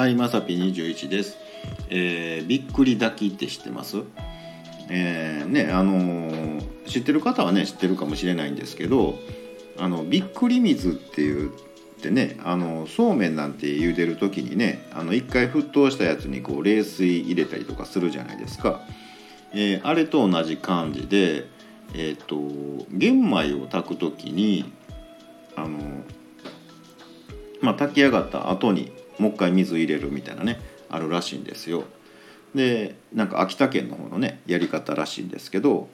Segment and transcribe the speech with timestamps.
[0.00, 1.36] はい、まさぴ21です。
[1.90, 3.98] えー、びっくり炊きって知ってます？
[4.88, 9.18] えーね、あのー知ってる方はね、知ってるかもしれないんですけど、
[9.78, 11.52] あの、びっくり水っていうっ
[12.00, 18.80] てね、あの、そうめんなんて茹でる時にね、あの、一回沸騰したやつにこう、冷水入れたりとかするじゃないですか。
[19.52, 21.46] えーあれと同じ感じで、
[21.92, 22.38] えっ、と、
[22.90, 24.64] 玄米を炊く時に、
[25.56, 25.78] あの
[27.60, 31.84] まあ、炊き上がった後にもう一回水入れるみたいなねあるらしいんですよ。
[32.54, 35.88] でなんか秋田県の方のねやり方らしいんですけど、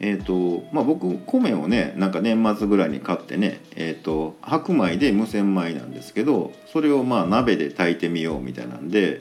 [0.00, 9.20] えーとまあ、僕米をねなんか年末ぐらいに買ってね、えー、と白米で無洗米なんですけどそれをまあ鍋で炊いてみようみたいなんで、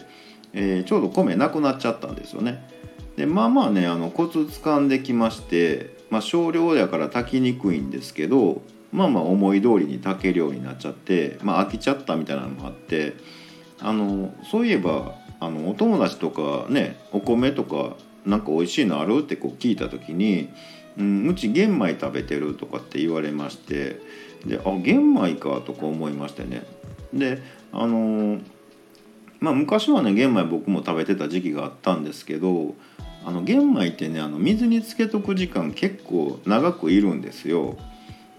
[0.53, 2.67] えーちょうど米なくなっちゃったんですよね。
[3.17, 8.61] でまあまあねあのコツ掴んできまして、まあ、少量やから炊きにくいんですけど
[8.93, 13.13] まあまあ思い通りに炊けるようになっちゃって、まあ、飽きちゃったみたいなのもあって
[13.81, 19.19] あのそういえばあのお友達とかねお米とかなんか美味しいのある？
[19.19, 20.49] ってこう聞いた時に
[20.97, 24.01] 「うん、うち玄米食べてる」とかって言われまして
[24.45, 26.63] であ玄米かとか思いましてね
[27.13, 27.41] で
[27.71, 28.39] あの
[29.39, 32.75] まあ昔はね玄米僕も食べてた時期があったんですけど
[33.25, 37.77] あの玄米ってねあの水につけとく時間結構長くいるんですよ。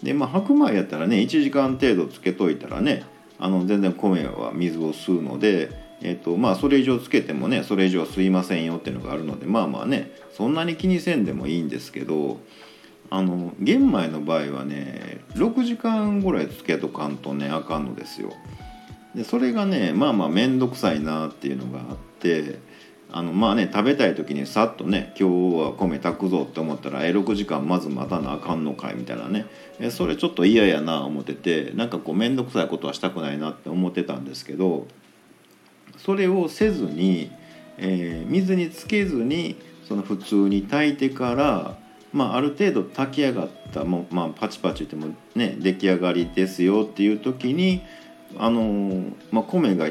[0.03, 3.05] でまあ白米やったらね1時間程度つけといたらね
[3.41, 5.71] あの全然米は水を吸うので、
[6.03, 12.39] えっとまあ、それ以上つけてもねそれ以上は吸いませんよっていうのがあるのでまあまあねそんなに気にせんでもいいんですけど
[13.09, 18.33] あの玄米の場合はね6時間ぐらいつけとかんとねあかんのですよ。
[19.15, 22.61] でそれがねまあまあ面倒くさいなっていうのがあって
[23.13, 29.47] あのまあね食べたい時にさっとね今日は米炊くぞって思ったらえ6時間まず待たなあかんのかいみたいなね。
[29.79, 34.87] えそれちょっと嫌やな思っててなんかこう面倒くさいことはしたくないなって思ってたんですけど
[35.97, 37.31] それをせずに、
[37.79, 39.57] えー水につけずに
[39.91, 41.77] その普通に炊いてから、
[42.13, 47.83] まあ、ある程度炊き上がったもう、まあ、パチパチってもね出来上がりですよっていう時に
[48.39, 49.89] あのーまあ、米が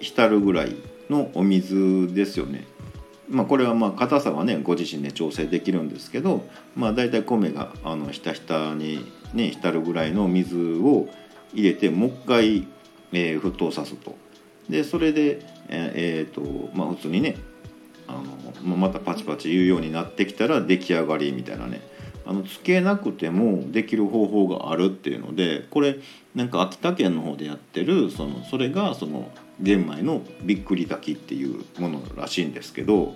[0.00, 0.74] 浸るぐらい
[1.10, 2.66] のお水ですよね。
[3.28, 6.44] まあ、これはまあ硬さはねご自身で調整できるんですけど、
[6.76, 11.08] まあ、大体米があのひたひたに、ね、浸るぐらいの水を
[11.54, 12.68] 入れてもう一回、
[13.12, 14.16] えー沸騰さすと。
[14.68, 17.36] でそれで、えーえーとまあ、普通にね
[18.06, 18.22] あの
[18.62, 21.82] まあまたパチパチ言うようになってきたら出来上がりみたいなね
[22.26, 25.96] あのつけなくてもできる方法があるっていうのでこれ
[26.34, 33.14] なんか秋田県の方でやってるそのそれがその玄米のびっくり炊きっていうものらしいんですけど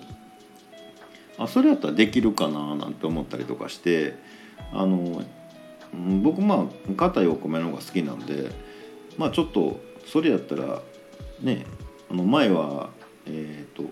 [1.37, 4.15] あそれやったらできるかななんて思ったりとかして
[4.73, 5.23] あの
[6.21, 8.51] 僕まあ硬いお米の方が好きなんで
[9.17, 10.81] まあちょっとそれやったら
[11.41, 11.65] ね
[12.09, 12.89] あの前は
[13.25, 13.83] えっ、と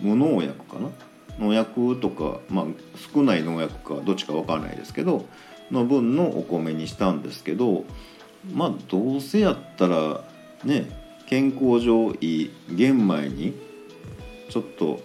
[0.00, 0.90] 無農薬かな？
[1.38, 2.64] 農薬とか、まあ、
[3.14, 5.26] 少ない農薬かどっちか分からないですけど
[5.70, 7.84] の分のお米にしたんですけど
[8.52, 10.24] まあどうせやったら
[10.64, 10.90] ね
[11.28, 13.52] 健康上いい玄米に
[14.48, 15.02] ちょっと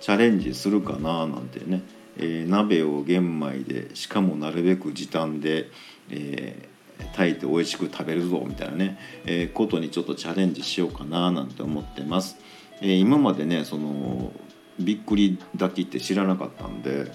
[0.00, 1.82] チャレンジするかななんてね、
[2.16, 5.68] えー鍋を玄米でしかもなるべく時短で、
[6.10, 6.78] えー
[7.14, 12.38] 炊いて美味しく食べるぞみたいなね、えーことにちょっとチャレンジしようかななんて思ってます。
[12.80, 14.32] えー今までねその
[14.80, 17.12] びっくり炊きって知らなかったんで、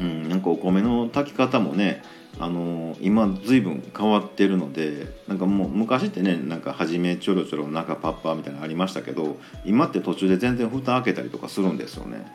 [0.00, 2.02] うん、なんかお米の炊き方もね
[2.38, 12.26] あの今随分変わってるのでなんかもう昔ってねなんか初めちょろちょろ中パッパーみたいなのありましたけど今って途中で全然蓋開けたりとかするんですよね。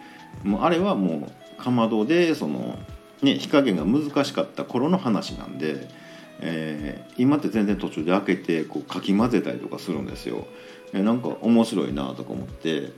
[0.44, 1.28] もうあれはも
[1.60, 2.78] うかまどでその、
[3.22, 5.90] ね、火加減が難しかった頃の話なんで、
[6.42, 10.46] えー今って全然途中で開けてこうかき混ぜたりとかするんですよ。
[10.94, 12.92] えーなんか面白いなとか思って、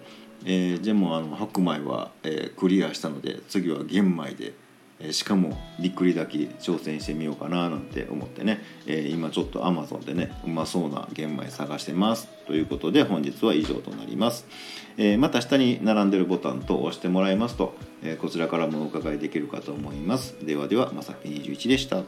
[0.45, 4.53] えー、でもあの白米は、えークリアしたので次は玄米で、
[5.01, 14.45] えしかもびっくり炊き挑戦してみようかななんて思ってね、え今ちょっと Amazon でねうまそうな玄米探してますということで本日は以上となります、
[14.97, 20.35] えまた下に並んでるボタンと押してもらいますと、えこちらからもお伺いできるかと思います。
[20.45, 22.03] ではではまさき21でした。